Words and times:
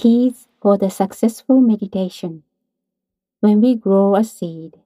Keys 0.00 0.48
for 0.62 0.78
the 0.78 0.88
successful 0.88 1.60
meditation. 1.60 2.42
When 3.40 3.60
we 3.60 3.74
grow 3.74 4.16
a 4.16 4.24
seed, 4.24 4.78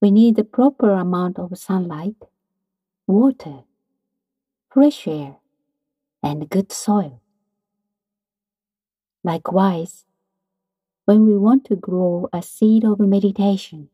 we 0.00 0.10
need 0.10 0.34
the 0.34 0.42
proper 0.42 0.90
amount 0.90 1.38
of 1.38 1.56
sunlight, 1.56 2.16
water, 3.06 3.60
fresh 4.72 5.06
air, 5.06 5.36
and 6.20 6.50
good 6.50 6.72
soil. 6.72 7.22
Likewise, 9.22 10.04
when 11.04 11.24
we 11.24 11.36
want 11.36 11.64
to 11.66 11.76
grow 11.76 12.28
a 12.32 12.42
seed 12.42 12.84
of 12.84 12.98
meditation, 12.98 13.88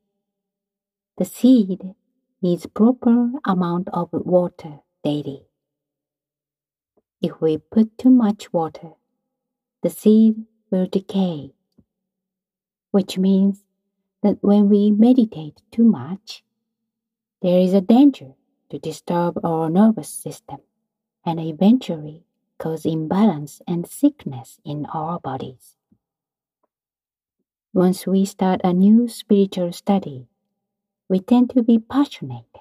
the 1.18 1.26
seed 1.26 1.94
needs 2.40 2.64
proper 2.64 3.30
amount 3.44 3.90
of 3.92 4.08
water 4.12 4.80
daily. 5.04 5.42
If 7.20 7.42
we 7.42 7.58
put 7.58 7.98
too 7.98 8.08
much 8.08 8.54
water, 8.54 8.92
the 9.86 9.90
seed 9.90 10.34
will 10.68 10.88
decay, 10.88 11.52
which 12.90 13.16
means 13.16 13.62
that 14.20 14.36
when 14.40 14.68
we 14.68 14.90
meditate 14.90 15.62
too 15.70 15.84
much, 15.84 16.42
there 17.40 17.60
is 17.60 17.72
a 17.72 17.80
danger 17.80 18.32
to 18.68 18.80
disturb 18.80 19.38
our 19.44 19.70
nervous 19.70 20.08
system 20.08 20.58
and 21.24 21.38
eventually 21.38 22.24
cause 22.58 22.84
imbalance 22.84 23.62
and 23.68 23.86
sickness 23.86 24.58
in 24.64 24.86
our 24.86 25.20
bodies. 25.20 25.76
Once 27.72 28.08
we 28.08 28.24
start 28.24 28.60
a 28.64 28.72
new 28.72 29.06
spiritual 29.06 29.72
study, 29.72 30.26
we 31.08 31.20
tend 31.20 31.48
to 31.50 31.62
be 31.62 31.78
passionate 31.78 32.56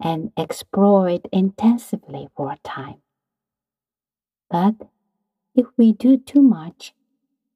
and 0.00 0.30
explore 0.36 1.08
it 1.08 1.26
intensively 1.32 2.28
for 2.36 2.52
a 2.52 2.58
time. 2.62 3.02
But 4.48 4.76
if 5.60 5.66
we 5.76 5.92
do 5.92 6.16
too 6.16 6.40
much, 6.40 6.94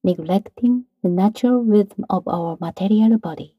neglecting 0.02 0.84
the 1.02 1.08
natural 1.08 1.62
rhythm 1.64 2.04
of 2.10 2.28
our 2.28 2.58
material 2.60 3.16
body, 3.18 3.56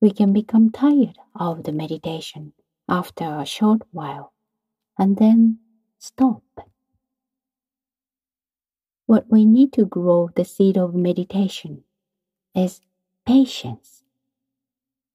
we 0.00 0.10
can 0.12 0.32
become 0.32 0.70
tired 0.70 1.18
of 1.34 1.64
the 1.64 1.72
meditation 1.72 2.52
after 2.88 3.24
a 3.24 3.44
short 3.44 3.82
while 3.90 4.32
and 4.96 5.16
then 5.16 5.58
stop. 5.98 6.44
What 9.06 9.26
we 9.28 9.44
need 9.44 9.72
to 9.72 9.84
grow 9.86 10.30
the 10.36 10.44
seed 10.44 10.76
of 10.78 10.94
meditation 10.94 11.82
is 12.54 12.80
patience 13.26 14.04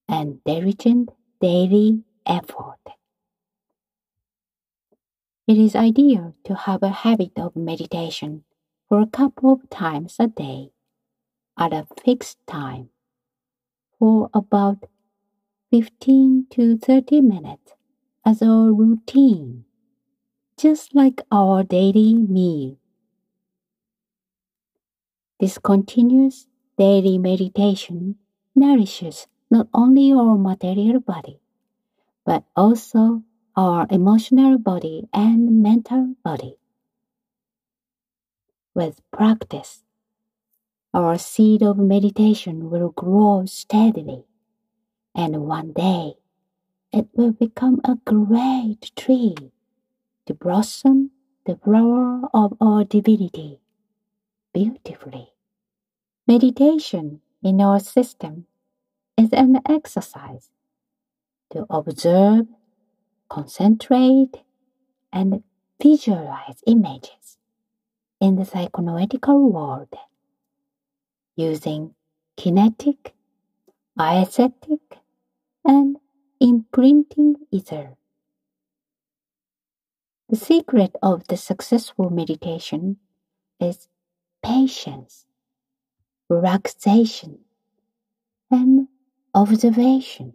and 0.09 0.44
diligent 0.44 1.11
daily 1.39 2.03
effort. 2.25 2.86
It 5.48 5.58
is 5.58 5.78
ideal 5.78 6.36
to 6.44 6.56
have 6.56 6.84
a 6.84 6.90
habit 6.90 7.40
of 7.40 7.56
meditation 7.56 8.44
for 8.90 9.00
a 9.00 9.08
couple 9.08 9.54
of 9.54 9.70
times 9.70 10.17
a 10.20 10.28
day 10.28 10.72
at 11.58 11.72
a 11.72 11.88
fixed 12.04 12.38
time 12.45 12.89
for 13.98 14.30
about 14.34 14.88
15 15.72 16.48
to 16.52 16.78
30 16.78 17.22
minutes 17.22 17.73
as 18.26 18.42
a 18.42 18.48
routine, 18.48 19.64
just 20.58 20.94
like 20.94 21.22
our 21.31 21.64
daily 21.64 22.14
meal. 22.14 22.78
This 25.39 25.58
continuous 25.59 26.48
daily 26.78 27.17
meditation 27.17 28.17
nourishes 28.54 29.28
not 29.50 29.70
only 29.73 30.11
our 30.11 30.38
material 30.38 31.00
body, 31.00 31.39
but 32.26 32.44
also 32.56 33.23
our 33.58 33.88
emotional 33.89 34.59
body 34.59 35.09
and 35.11 35.63
mental 35.63 36.16
body. 36.23 36.58
With 38.75 39.02
practice, 39.11 39.83
our 40.94 41.17
seed 41.17 41.64
of 41.64 41.77
meditation 41.80 42.70
will 42.70 42.89
grow 42.92 43.45
steadily, 43.48 44.26
and 45.15 45.42
one 45.42 45.73
day 45.73 46.14
it 46.93 47.08
will 47.14 47.32
become 47.32 47.82
a 47.83 47.98
great 48.05 48.92
tree 48.95 49.36
to 50.27 50.33
blossom 50.36 51.09
the 51.45 51.58
flower 51.58 52.30
of 52.33 52.53
our 52.61 52.83
divinity 52.83 53.59
beautifully. 54.53 55.33
Meditation 56.27 57.21
in 57.42 57.59
our 57.61 57.80
system 57.80 58.45
is 59.17 59.30
an 59.33 59.59
exercise 59.67 60.52
to 61.52 61.65
observe, 61.70 62.45
concentrate, 63.30 64.43
and 65.11 65.43
visualize 65.82 66.64
images 66.65 67.38
in 68.20 68.36
the 68.36 68.43
psychonoetical 68.43 69.52
world 69.52 69.93
using 71.36 71.93
kinetic, 72.36 73.14
aesthetic, 73.99 74.99
and 75.64 75.98
imprinting 76.39 77.36
ether. 77.52 77.95
The 80.30 80.36
secret 80.36 80.95
of 81.02 81.27
the 81.27 81.38
successful 81.38 82.09
meditation 82.09 82.98
is 83.59 83.88
patience, 84.44 85.26
relaxation, 86.30 87.39
and 88.52 88.88
observation, 89.33 90.33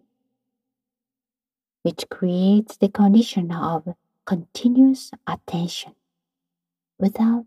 which 1.82 2.08
creates 2.10 2.76
the 2.76 2.88
condition 2.88 3.52
of 3.52 3.94
continuous 4.24 5.10
attention 5.26 5.94
without 6.98 7.46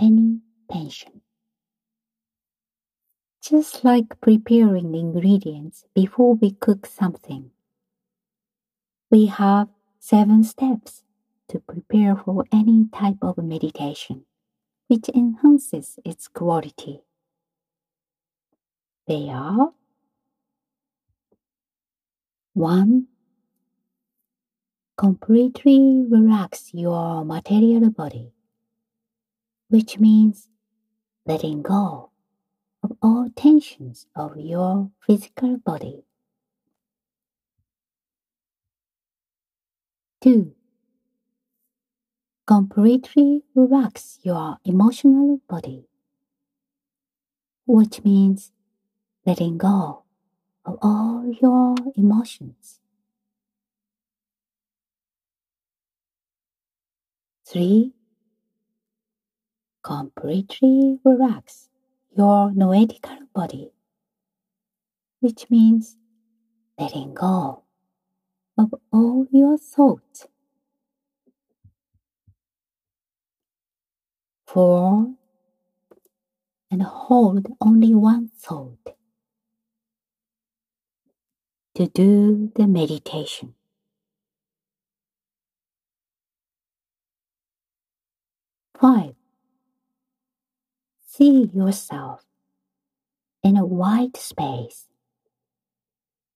any 0.00 0.40
tension. 0.70 1.20
Just 3.42 3.84
like 3.84 4.20
preparing 4.20 4.92
the 4.92 4.98
ingredients 4.98 5.84
before 5.94 6.34
we 6.34 6.52
cook 6.52 6.86
something, 6.86 7.50
we 9.10 9.26
have 9.26 9.68
seven 10.00 10.42
steps 10.42 11.04
to 11.48 11.60
prepare 11.60 12.16
for 12.16 12.44
any 12.50 12.86
type 12.92 13.18
of 13.22 13.38
meditation, 13.38 14.24
which 14.88 15.08
enhances 15.14 15.98
its 16.04 16.26
quality. 16.26 17.02
They 19.06 19.28
are 19.28 19.72
1. 22.54 23.06
Completely 24.96 26.06
relax 26.08 26.70
your 26.72 27.22
material 27.22 27.90
body, 27.90 28.32
which 29.68 29.98
means 29.98 30.48
letting 31.26 31.60
go 31.60 32.12
of 32.82 32.96
all 33.02 33.28
tensions 33.36 34.06
of 34.16 34.38
your 34.38 34.90
physical 35.06 35.58
body. 35.58 36.04
2. 40.22 40.54
Completely 42.46 43.42
relax 43.54 44.18
your 44.22 44.56
emotional 44.64 45.42
body, 45.46 45.88
which 47.66 48.02
means 48.02 48.50
letting 49.26 49.58
go 49.58 50.04
of 50.64 50.78
all 50.80 51.30
your 51.42 51.74
emotions. 51.96 52.80
3. 57.48 57.92
Completely 59.84 60.98
relax 61.04 61.68
your 62.16 62.50
noetical 62.50 63.18
body, 63.32 63.70
which 65.20 65.48
means 65.48 65.96
letting 66.76 67.14
go 67.14 67.62
of 68.58 68.74
all 68.92 69.28
your 69.30 69.56
thoughts. 69.56 70.26
4. 74.46 75.14
And 76.70 76.82
hold 76.82 77.46
only 77.60 77.94
one 77.94 78.30
thought 78.40 78.96
to 81.76 81.86
do 81.86 82.50
the 82.56 82.66
meditation. 82.66 83.54
Five, 88.78 89.14
see 91.06 91.50
yourself 91.54 92.24
in 93.42 93.56
a 93.56 93.64
white 93.64 94.16
space 94.16 94.86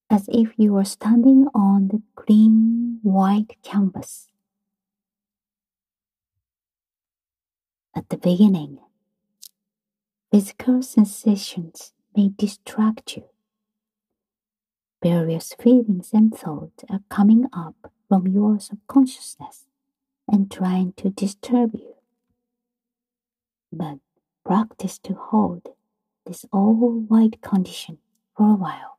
as 0.08 0.28
if 0.28 0.52
you 0.56 0.72
were 0.72 0.84
standing 0.84 1.46
on 1.54 1.88
the 1.88 2.02
clean 2.16 2.98
white 3.02 3.56
canvas. 3.62 4.28
At 7.94 8.08
the 8.08 8.16
beginning, 8.16 8.78
physical 10.32 10.82
sensations 10.82 11.92
may 12.16 12.30
distract 12.36 13.16
you 13.16 13.24
Various 15.02 15.54
feelings 15.54 16.10
and 16.12 16.34
thoughts 16.36 16.84
are 16.90 17.00
coming 17.08 17.46
up 17.54 17.90
from 18.08 18.26
your 18.26 18.60
subconsciousness 18.60 19.64
and 20.30 20.50
trying 20.50 20.92
to 20.94 21.08
disturb 21.08 21.74
you. 21.74 21.94
But 23.72 23.98
practice 24.44 24.98
to 25.00 25.14
hold 25.14 25.68
this 26.26 26.44
all 26.52 26.74
white 26.74 27.40
condition 27.40 27.98
for 28.36 28.50
a 28.50 28.54
while 28.54 28.98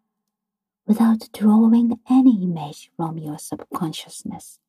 without 0.88 1.30
drawing 1.34 2.00
any 2.10 2.44
image 2.44 2.92
from 2.96 3.18
your 3.18 3.38
subconsciousness. 3.38 4.60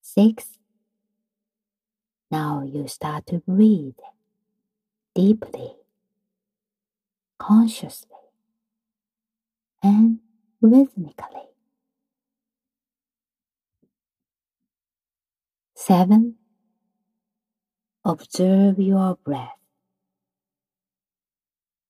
Six. 0.00 0.58
Now 2.30 2.62
you 2.64 2.86
start 2.86 3.26
to 3.26 3.38
breathe 3.46 3.98
deeply, 5.14 5.74
consciously, 7.38 8.10
and 9.82 10.20
rhythmically. 10.60 11.53
Seven. 15.86 16.36
Observe 18.06 18.78
your 18.78 19.18
breath. 19.22 19.60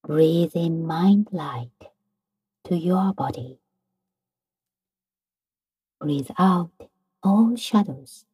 Breathe 0.02 0.56
in 0.56 0.85
mind 0.85 1.29
light 1.31 1.93
to 2.64 2.76
your 2.76 3.12
body. 3.12 3.61
Breathe 6.00 6.31
out 6.41 6.73
all 7.23 7.55
shadows 7.55 8.25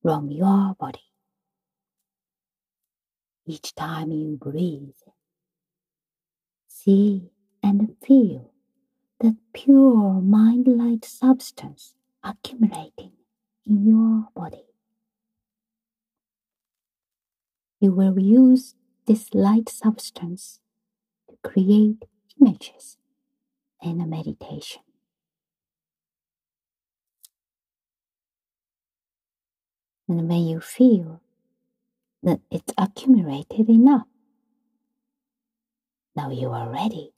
from 0.00 0.30
your 0.30 0.76
body. 0.78 1.10
Each 3.46 3.74
time 3.74 4.12
you 4.12 4.36
breathe, 4.40 5.02
see 6.68 7.32
and 7.64 7.96
feel 8.06 8.52
that 9.18 9.34
pure 9.52 10.20
mind 10.20 10.68
light 10.68 11.04
substance 11.04 11.96
accumulating 12.22 13.14
in 13.66 13.84
your 13.84 14.28
body. 14.36 14.67
You 17.80 17.92
will 17.92 18.18
use 18.18 18.74
this 19.06 19.32
light 19.32 19.68
substance 19.68 20.60
to 21.28 21.36
create 21.48 22.04
images 22.40 22.98
in 23.82 24.00
a 24.00 24.06
meditation. 24.06 24.82
And 30.08 30.28
when 30.28 30.46
you 30.46 30.60
feel 30.60 31.20
that 32.22 32.40
it's 32.50 32.72
accumulated 32.76 33.68
enough, 33.68 34.06
now 36.16 36.30
you 36.30 36.50
are 36.50 36.70
ready 36.70 37.12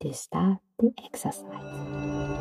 to 0.00 0.12
start 0.12 0.58
the 0.78 0.92
exercise. 1.02 2.31